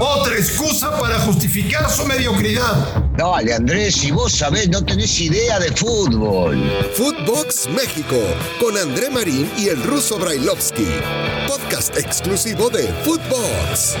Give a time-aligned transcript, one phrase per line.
[0.00, 3.02] Otra excusa para justificar su mediocridad.
[3.16, 6.56] Dale, Andrés, si vos sabés, no tenés idea de fútbol.
[6.94, 8.16] Footbox México,
[8.60, 10.86] con André Marín y el ruso Brailovsky.
[11.46, 13.96] Podcast exclusivo de Footbox.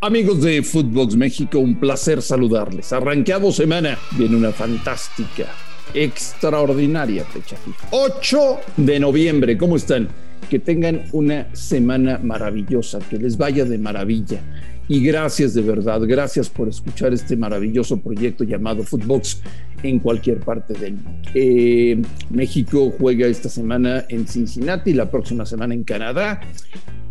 [0.00, 2.92] Amigos de Footbox México, un placer saludarles.
[2.92, 5.46] Arranqueamos semana, viene una fantástica,
[5.94, 7.56] extraordinaria fecha
[7.90, 10.25] 8 de noviembre, ¿cómo están?
[10.48, 14.40] Que tengan una semana maravillosa, que les vaya de maravilla.
[14.88, 19.42] Y gracias de verdad, gracias por escuchar este maravilloso proyecto llamado Footbox
[19.82, 21.28] en cualquier parte del mundo.
[21.34, 26.40] Eh, México juega esta semana en Cincinnati, la próxima semana en Canadá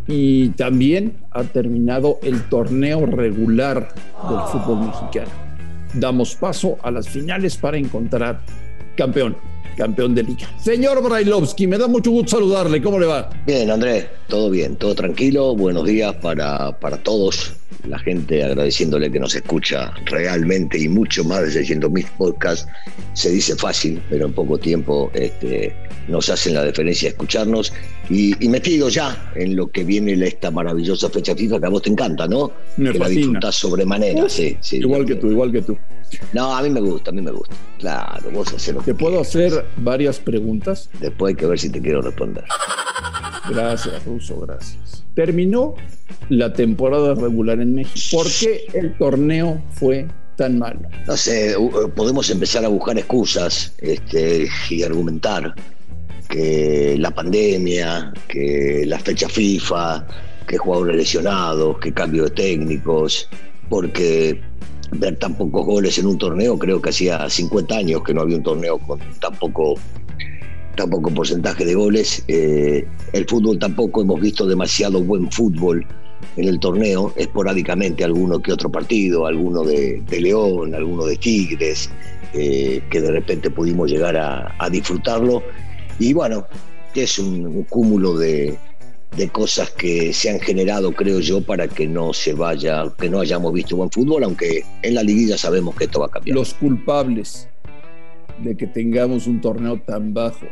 [0.08, 3.88] y también ha terminado el torneo regular
[4.28, 5.30] del fútbol mexicano.
[5.94, 8.40] Damos paso a las finales para encontrar
[8.96, 9.36] campeón
[9.76, 10.48] campeón de liga.
[10.58, 12.82] Señor Brailovsky, me da mucho gusto saludarle.
[12.82, 13.30] ¿Cómo le va?
[13.46, 15.54] Bien, Andrés, todo bien, todo tranquilo.
[15.54, 17.52] Buenos días para, para todos.
[17.86, 22.66] La gente agradeciéndole que nos escucha realmente y mucho más de 600 mil podcasts.
[23.12, 25.74] Se dice fácil, pero en poco tiempo este,
[26.08, 27.72] nos hacen la deferencia de escucharnos.
[28.08, 31.90] Y, metido ya en lo que viene esta maravillosa fecha FIFA que a vos te
[31.90, 32.52] encanta, ¿no?
[32.76, 34.76] Me que la disfrutás sobremanera, sí, sí.
[34.76, 35.76] Igual que tú, igual que tú.
[36.32, 37.54] No, a mí me gusta, a mí me gusta.
[37.78, 40.88] Claro, vos haces lo ¿Te puedo hacer varias preguntas?
[41.00, 42.44] Después hay que ver si te quiero responder.
[43.48, 45.04] Gracias, Ruso, gracias.
[45.14, 45.74] Terminó
[46.28, 48.18] la temporada regular en México.
[48.18, 50.80] ¿Por qué el torneo fue tan malo?
[51.06, 51.54] No sé,
[51.94, 55.54] podemos empezar a buscar excusas este, y argumentar
[56.28, 60.06] que la pandemia, que la fecha FIFA,
[60.46, 63.28] que jugadores lesionados, que cambio de técnicos,
[63.68, 64.40] porque
[64.92, 68.36] ver tan pocos goles en un torneo, creo que hacía 50 años que no había
[68.36, 69.74] un torneo con tan poco,
[70.76, 72.22] tan poco porcentaje de goles.
[72.28, 75.86] Eh, el fútbol tampoco hemos visto demasiado buen fútbol
[76.36, 81.90] en el torneo, esporádicamente alguno que otro partido, alguno de, León, alguno de Tigres,
[82.34, 85.42] eh, que de repente pudimos llegar a, disfrutarlo.
[85.98, 86.46] Y bueno,
[86.94, 88.58] es un cúmulo de,
[89.16, 93.20] de cosas que se han generado, creo yo, para que no se vaya, que no
[93.20, 96.36] hayamos visto buen fútbol, aunque en la liguilla sabemos que esto va a cambiar.
[96.36, 97.48] Los culpables
[98.42, 100.46] de que tengamos un torneo tan bajo,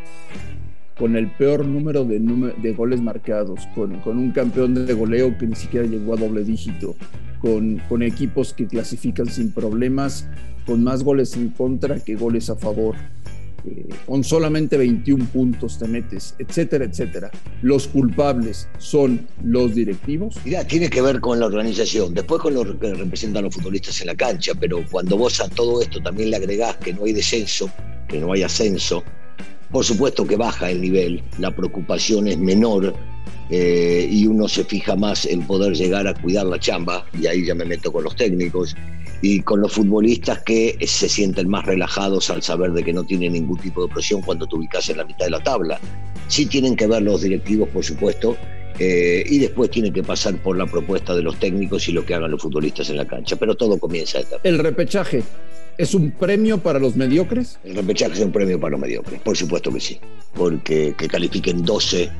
[0.99, 5.47] con el peor número de, de goles marcados, con, con, un campeón de goleo que
[5.47, 6.95] ni siquiera llegó a doble dígito,
[7.41, 10.27] con, con equipos que clasifican sin problemas,
[10.67, 12.95] con más goles en contra que goles a favor
[14.07, 17.31] con solamente 21 puntos te metes, etcétera, etcétera.
[17.63, 20.37] Los culpables son los directivos.
[20.45, 24.09] Mira, tiene que ver con la organización, después con lo que representan los futbolistas en
[24.09, 27.71] la cancha, pero cuando vos a todo esto también le agregás que no hay descenso,
[28.09, 29.03] que no hay ascenso,
[29.71, 32.95] por supuesto que baja el nivel, la preocupación es menor
[33.51, 37.45] eh, y uno se fija más en poder llegar a cuidar la chamba, y ahí
[37.45, 38.77] ya me meto con los técnicos,
[39.25, 43.33] y con los futbolistas que se sienten más relajados al saber de que no tienen
[43.33, 45.81] ningún tipo de presión cuando te ubicas en la mitad de la tabla.
[46.29, 48.37] Sí tienen que ver los directivos, por supuesto,
[48.79, 52.13] eh, y después tiene que pasar por la propuesta de los técnicos y lo que
[52.13, 55.23] hagan los futbolistas en la cancha, pero todo comienza a El repechaje.
[55.79, 57.59] ¿Es un premio para los mediocres?
[57.65, 59.99] El repechaje es un premio para los mediocres, por supuesto que sí,
[60.35, 62.11] porque que califiquen 12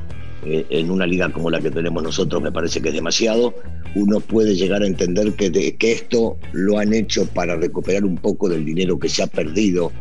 [0.45, 3.55] eh, en una liga como la que tenemos nosotros me parece que es demasiado.
[3.95, 8.63] Uno puede llegar a entender que, esto lo han hecho para recuperar un poco del
[8.63, 9.91] dinero que se ha perdido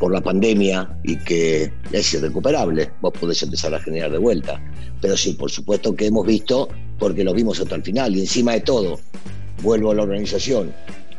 [0.00, 2.90] por la pandemia y que es irrecuperable.
[3.00, 4.60] Vos podés empezar a generar de vuelta.
[5.00, 6.68] Pero sí, por supuesto que hemos visto,
[6.98, 8.16] porque lo vimos hasta el final.
[8.16, 8.98] Y encima de todo,
[9.62, 10.72] vuelvo a la organización,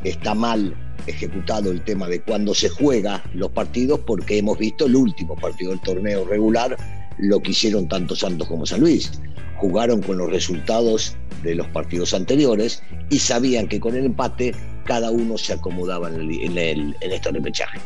[0.04, 0.76] está mal
[1.08, 5.72] ejecutado el tema de cuándo se juega los partidos porque hemos visto el último partido
[5.72, 6.76] del torneo regular
[7.18, 9.12] lo que hicieron tanto Santos como San Luis.
[9.58, 14.54] Jugaron con los resultados de los partidos anteriores y sabían que con el empate
[14.84, 17.80] cada uno se acomodaba en, el, en, en este repechaje.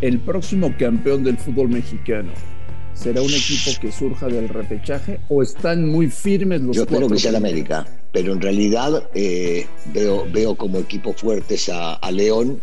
[0.00, 2.32] El próximo campeón del fútbol mexicano
[2.94, 7.18] será un equipo que surja del repechaje o están muy firmes los Yo espero que
[7.18, 12.60] sea el América, pero en realidad eh, veo, veo como equipos fuertes a, a León,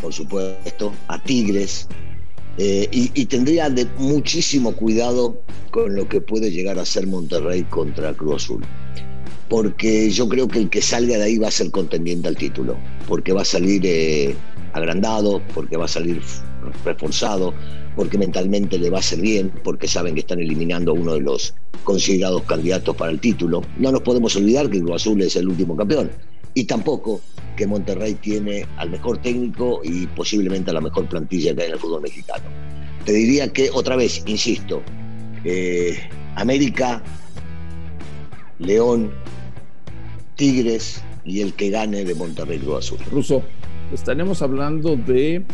[0.00, 1.88] por supuesto, a Tigres,
[2.60, 5.40] eh, y, tendría muchísimo cuidado
[5.70, 8.64] con lo que puede llegar a ser Monterrey contra Cruz Azul.
[9.48, 12.76] Porque yo creo que el que salga de ahí va a ser contendiente al título.
[13.06, 14.34] Porque va a salir eh,
[14.72, 16.20] agrandado, porque va a salir
[16.84, 17.54] reforzado,
[17.94, 21.20] porque mentalmente le va a ser bien, porque saben que están eliminando a uno de
[21.20, 23.62] los considerados candidatos para el título.
[23.78, 26.10] No nos podemos olvidar que Cruz Azul es el último campeón.
[26.58, 27.20] Y tampoco
[27.56, 31.74] que Monterrey tiene al mejor técnico y posiblemente a la mejor plantilla que hay en
[31.74, 32.42] el fútbol mexicano.
[33.04, 34.82] Te diría que, otra vez, insisto,
[35.44, 35.96] eh,
[36.34, 37.00] América,
[38.58, 39.12] León,
[40.34, 42.98] Tigres y el que gane de Monterrey Cruz Azul.
[43.08, 43.44] Ruso,
[43.94, 45.44] estaremos hablando de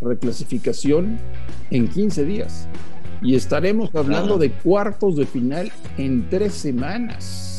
[0.00, 1.18] reclasificación
[1.72, 2.68] en 15 días
[3.22, 7.55] y estaremos hablando de cuartos de final en tres semanas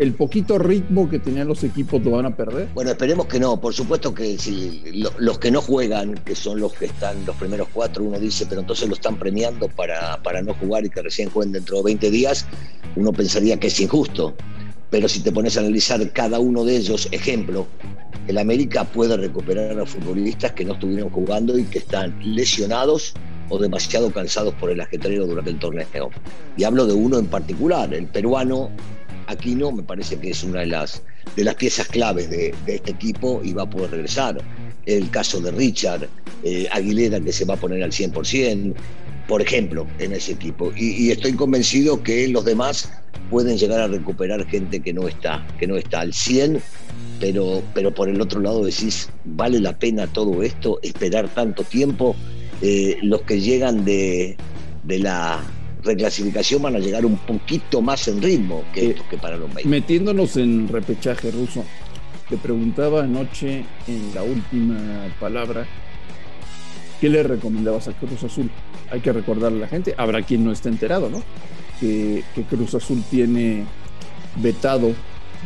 [0.00, 2.68] el poquito ritmo que tenían los equipos lo van a perder?
[2.72, 3.60] Bueno, esperemos que no.
[3.60, 4.82] Por supuesto que si
[5.18, 8.62] los que no juegan, que son los que están los primeros cuatro, uno dice, pero
[8.62, 12.10] entonces lo están premiando para, para no jugar y que recién jueguen dentro de 20
[12.10, 12.46] días,
[12.96, 14.34] uno pensaría que es injusto.
[14.88, 17.66] Pero si te pones a analizar cada uno de ellos, ejemplo,
[18.26, 23.12] el América puede recuperar a futbolistas que no estuvieron jugando y que están lesionados
[23.50, 26.10] o demasiado cansados por el ajetreo durante el torneo.
[26.56, 28.70] Y hablo de uno en particular, el peruano
[29.30, 31.02] Aquino me parece que es una de las,
[31.36, 34.40] de las piezas claves de, este equipo y va a poder regresar.
[34.86, 36.08] El caso de Richard,
[36.42, 38.74] eh, Aguilera que se va a poner al 100%,
[39.28, 40.72] por ejemplo, en ese equipo.
[40.76, 42.90] Y, estoy convencido que los demás
[43.30, 46.60] pueden llegar a recuperar gente que no está, que no está al 100,
[47.20, 50.80] pero, pero por el otro lado decís, ¿vale la pena todo esto?
[50.82, 52.16] ¿Esperar tanto tiempo?
[52.62, 54.36] Eh, los que llegan de,
[54.82, 55.40] de la
[55.82, 59.50] reclasificación van a llegar un poquito más en ritmo que eh, estos que para los
[59.64, 61.64] Metiéndonos en repechaje ruso,
[62.28, 65.66] te preguntaba anoche en la última palabra,
[67.00, 68.50] ¿qué le recomendabas a Cruz Azul?
[68.90, 71.22] Hay que recordarle a la gente, habrá quien no esté enterado, ¿no?
[71.80, 73.64] Que, Cruz Azul tiene
[74.36, 74.92] vetado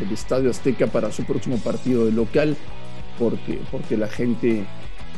[0.01, 2.57] el Estadio Azteca para su próximo partido de local
[3.19, 4.65] porque, porque la gente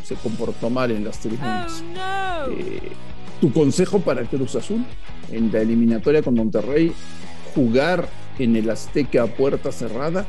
[0.05, 1.83] se comportó mal en las tribunas.
[1.95, 2.93] Oh, eh,
[3.41, 4.85] tu consejo para Cruz Azul
[5.31, 6.93] en la eliminatoria con Monterrey,
[7.55, 8.09] jugar
[8.39, 10.27] en el Azteca a puerta cerrada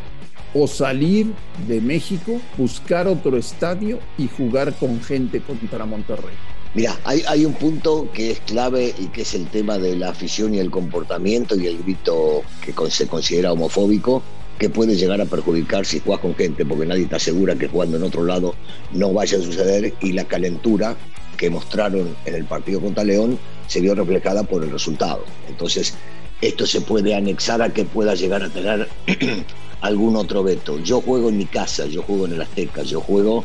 [0.53, 1.33] o salir
[1.67, 6.35] de México, buscar otro estadio y jugar con gente contra Monterrey.
[6.73, 10.09] Mira, hay, hay, un punto que es clave y que es el tema de la
[10.09, 14.21] afición y el comportamiento y el grito que se considera homofóbico,
[14.57, 17.97] que puede llegar a perjudicar si juegas con gente, porque nadie te asegura que jugando
[17.97, 18.55] en otro lado
[18.91, 20.95] no vaya a suceder y la calentura
[21.37, 23.37] que mostraron en el partido contra León
[23.67, 25.23] se vio reflejada por el resultado.
[25.47, 25.93] Entonces,
[26.41, 28.87] esto se puede anexar a que pueda llegar a tener
[29.81, 30.79] algún otro veto.
[30.79, 33.43] Yo juego en mi casa, yo juego en el Azteca, yo juego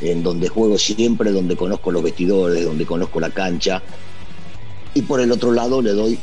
[0.00, 3.82] en donde juego siempre, donde conozco los vestidores, donde conozco la cancha.
[4.94, 6.18] Y por el otro lado le doy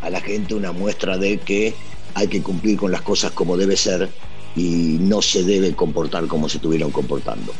[0.00, 1.74] a la gente una muestra de que
[2.18, 4.08] hay que cumplir con las cosas como debe ser
[4.56, 7.52] y no se debe comportar como se estuvieron comportando.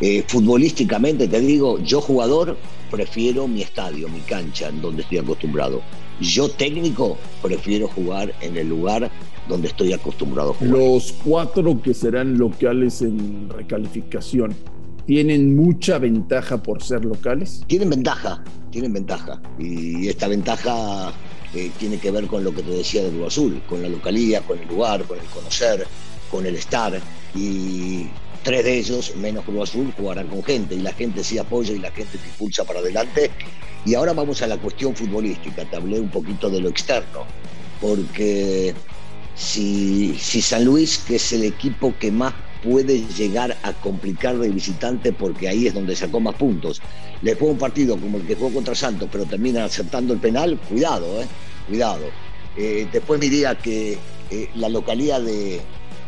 [0.00, 2.56] Eh, futbolísticamente, te digo, yo jugador
[2.90, 5.82] prefiero mi estadio, mi cancha, en donde estoy acostumbrado.
[6.20, 9.10] Yo técnico prefiero jugar en el lugar
[9.48, 10.78] donde estoy acostumbrado a jugar.
[10.78, 14.54] Los cuatro que serán locales en recalificación,
[15.06, 17.64] ¿tienen mucha ventaja por ser locales?
[17.66, 19.42] Tienen ventaja, tienen ventaja.
[19.58, 21.12] Y esta ventaja
[21.78, 24.58] tiene que ver con lo que te decía de Cruz Azul, con la localía, con
[24.58, 25.86] el lugar, con el conocer,
[26.30, 27.00] con el estar.
[27.34, 28.08] Y
[28.42, 31.78] tres de ellos, menos Cruz Azul, jugarán con gente y la gente sí apoya y
[31.78, 33.30] la gente te impulsa para adelante.
[33.84, 37.26] Y ahora vamos a la cuestión futbolística, te hablé un poquito de lo externo,
[37.80, 38.74] porque
[39.34, 42.32] si, si San Luis, que es el equipo que más
[42.64, 46.80] puede llegar a complicar de visitante porque ahí es donde sacó más puntos.
[47.22, 50.58] Le juega un partido como el que jugó contra Santos, pero termina aceptando el penal,
[50.68, 51.26] cuidado, eh,
[51.68, 52.06] cuidado.
[52.56, 53.98] Eh, después diría que
[54.30, 55.60] eh, la localidad de,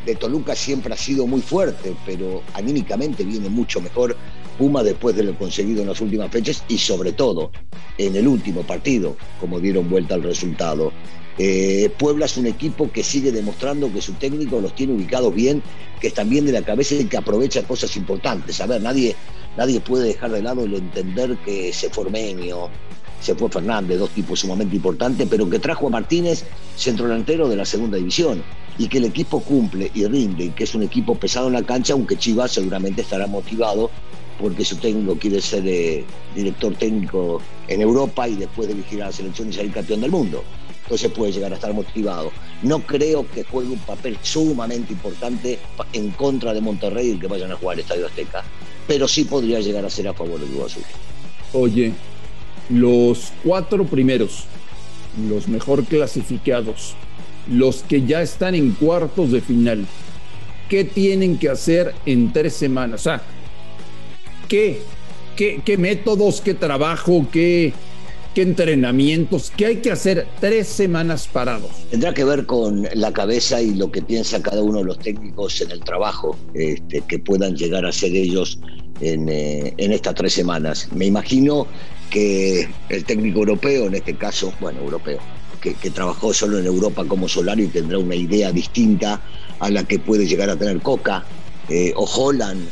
[0.07, 4.17] de Toluca siempre ha sido muy fuerte, pero anímicamente viene mucho mejor
[4.57, 7.51] Puma después de lo conseguido en las últimas fechas y sobre todo
[7.99, 10.93] en el último partido, como dieron vuelta al resultado.
[11.38, 15.62] Eh, Puebla es un equipo que sigue demostrando que su técnico los tiene ubicados bien,
[16.00, 18.61] que están bien de la cabeza y que aprovecha cosas importantes.
[18.61, 19.14] A ver, nadie,
[19.57, 22.69] nadie puede dejar de lado el entender que se fue Ormeño,
[23.21, 26.45] se fue Fernández, dos tipos sumamente importantes, pero que trajo a Martínez,
[26.76, 28.43] centro delantero de la segunda división
[28.78, 31.62] y que el equipo cumple y rinde y que es un equipo pesado en la
[31.62, 33.90] cancha, aunque Chivas seguramente estará motivado
[34.38, 39.12] porque su técnico quiere ser eh, director técnico en Europa y después dirigir a la
[39.12, 40.45] selección y salir campeón del mundo.
[40.87, 42.31] Entonces puede llegar a estar motivado.
[42.62, 45.59] No creo que juegue un papel sumamente importante
[45.93, 48.45] en contra de Monterrey y que vayan a jugar el Estadio Azteca,
[48.87, 50.85] pero sí podría llegar a ser a favor del Cruz Azul.
[51.52, 51.93] Oye,
[52.69, 54.45] los cuatro primeros,
[55.28, 56.95] los mejor clasificados,
[57.50, 59.87] los que ya están en cuartos de final,
[60.69, 63.02] ¿qué tienen que hacer en tres semanas?
[63.02, 63.23] Sea,
[64.49, 64.83] ¿qué,
[65.37, 67.73] qué, métodos, qué trabajo, qué,
[68.37, 71.71] qué entrenamientos, qué hay que hacer tres semanas parados.
[71.90, 75.59] Tendrá que ver con la cabeza y lo que piensa cada uno de los técnicos
[75.62, 78.59] en el trabajo este, que puedan llegar a ser ellos
[79.00, 80.87] en, eh, en estas tres semanas.
[80.95, 81.66] Me imagino
[82.11, 85.19] que el técnico europeo, en este caso, bueno, europeo,
[85.62, 89.19] que, trabajó solo en Europa como Solari tendrá una idea distinta
[89.61, 91.25] a la que puede llegar a tener Coca,
[91.71, 92.69] eh, o Holland,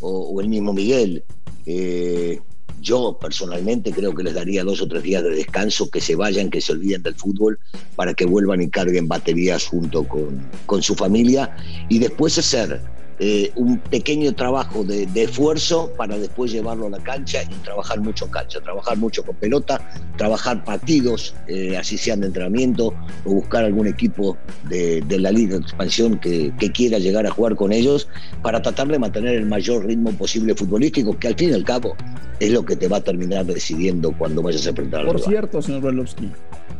[0.00, 1.24] o, o, el mismo Miguel.
[1.66, 2.38] Eh,
[2.80, 6.50] yo personalmente creo que les daría dos o tres días de descanso, que se vayan,
[6.50, 7.58] que se olviden del fútbol,
[7.96, 11.56] para que vuelvan y carguen baterías junto con, con su familia.
[11.88, 12.80] Y después hacer
[13.20, 18.00] eh, un pequeño trabajo de, de, esfuerzo para después llevarlo a la cancha y trabajar
[18.00, 19.80] mucho en cancha, trabajar mucho con pelota,
[20.16, 22.94] trabajar partidos, eh, así sean de entrenamiento,
[23.24, 24.36] o buscar algún equipo
[24.68, 28.08] de, de la Liga de Expansión que, que, quiera llegar a jugar con ellos
[28.42, 31.96] para tratar de mantener el mayor ritmo posible futbolístico, que al fin y al cabo
[32.38, 35.82] es lo que te va a terminar decidiendo cuando vayas a enfrentar Por cierto, señor
[35.82, 36.30] Berlovsky,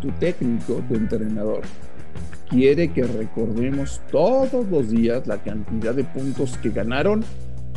[0.00, 1.62] tu técnico, tu entrenador,
[2.48, 7.24] quiere que recordemos todos los días la cantidad de puntos que ganaron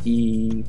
[0.03, 0.63] y,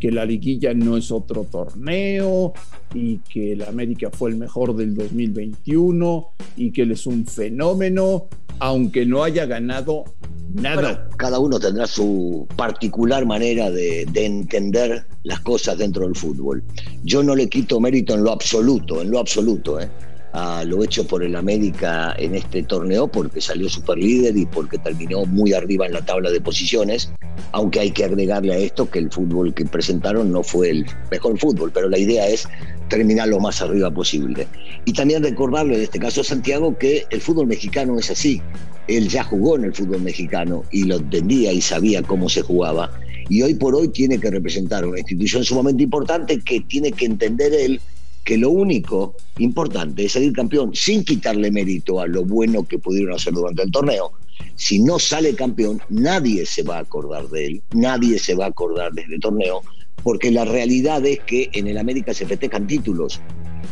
[0.00, 2.52] que la liguilla no es otro torneo
[2.94, 8.28] y que el América fue el mejor del 2021 y que él es un fenómeno,
[8.58, 10.04] aunque no haya ganado
[10.52, 11.08] nada.
[11.16, 16.64] Cada uno tendrá su particular manera de entender las cosas dentro del fútbol.
[17.04, 19.88] Yo no le quito mérito en lo absoluto, en lo absoluto, ¿eh?
[20.32, 24.78] A lo hecho por el América en este torneo porque salió super líder y porque
[24.78, 27.10] terminó muy arriba en la tabla de posiciones,
[27.52, 31.38] aunque hay que agregarle a esto que el fútbol que presentaron no fue el mejor
[31.38, 32.46] fútbol, pero la idea es
[32.88, 34.46] terminar lo más arriba posible.
[34.84, 38.42] Y también recordarle en este caso a Santiago que el fútbol mexicano es así.
[38.86, 42.90] Él ya jugó en el fútbol mexicano y lo entendía y sabía cómo se jugaba.
[43.28, 47.52] Y hoy por hoy tiene que representar una institución sumamente importante que tiene que entender
[47.52, 47.80] él
[48.28, 53.14] que lo único importante es salir campeón sin quitarle mérito a lo bueno que pudieron
[53.14, 54.12] hacer durante el torneo.
[54.54, 58.48] Si no sale campeón, nadie se va a acordar de él, nadie se va a
[58.48, 59.62] acordar de este torneo,
[60.02, 63.18] porque la realidad es que en el América se festejan títulos,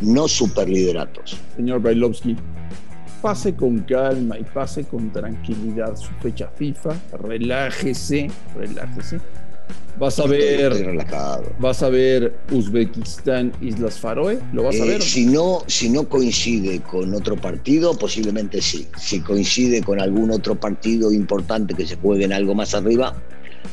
[0.01, 1.37] no superlideratos.
[1.55, 2.35] Señor Bailovsky,
[3.21, 9.19] pase con calma y pase con tranquilidad su fecha FIFA, relájese, relájese
[9.99, 10.95] Vas a ver.
[11.59, 14.39] Vas a ver Uzbekistán, Islas Faroe.
[14.53, 15.01] ¿Lo vas eh, a ver?
[15.01, 18.87] Si no, si no coincide con otro partido, posiblemente sí.
[18.97, 23.15] Si coincide con algún otro partido importante que se juegue en algo más arriba,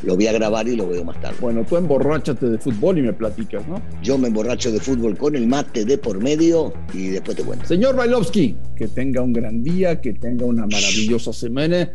[0.03, 1.37] lo voy a grabar y lo veo más tarde.
[1.41, 3.83] Bueno, tú emborráchate de fútbol y me platicas, ¿no?
[4.03, 7.67] Yo me emborracho de fútbol con el mate de por medio y después te cuento.
[7.67, 11.93] Señor Bailovsky, que tenga un gran día, que tenga una maravillosa semana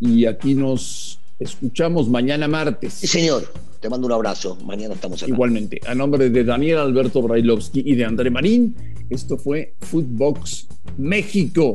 [0.00, 2.94] y aquí nos escuchamos mañana martes.
[2.94, 3.52] Sí, señor.
[3.80, 4.56] Te mando un abrazo.
[4.64, 5.32] Mañana estamos acá.
[5.32, 5.80] Igualmente.
[5.86, 8.76] A nombre de Daniel Alberto Brailovsky y de André Marín,
[9.10, 10.68] esto fue Footbox
[10.98, 11.74] México.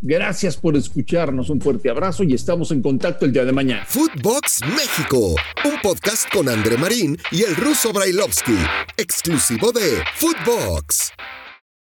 [0.00, 1.50] Gracias por escucharnos.
[1.50, 3.84] Un fuerte abrazo y estamos en contacto el día de mañana.
[3.86, 8.56] Footbox México, un podcast con André Marín y el ruso Brailovsky,
[8.96, 11.12] exclusivo de Footbox.